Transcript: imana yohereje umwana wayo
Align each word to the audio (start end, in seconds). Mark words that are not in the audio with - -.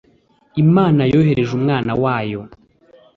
imana 0.63 1.01
yohereje 1.11 1.51
umwana 1.59 1.91
wayo 2.03 2.41